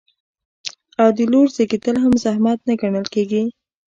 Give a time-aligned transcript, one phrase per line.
[0.99, 3.43] آیا د لور زیږیدل هم رحمت نه ګڼل کیږي؟